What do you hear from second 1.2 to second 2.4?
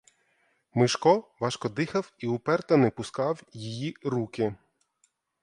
важко дихав і